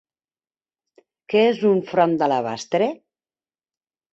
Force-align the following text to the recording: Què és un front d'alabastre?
Què 1.33 1.43
és 1.49 1.61
un 1.73 1.83
front 1.91 2.17
d'alabastre? 2.23 2.89